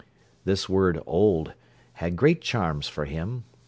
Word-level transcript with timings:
This 0.45 0.67
word 0.67 0.99
Old 1.05 1.53
had 1.93 2.15
great 2.15 2.41
charms 2.41 2.87
for 2.87 3.05
him. 3.05 3.43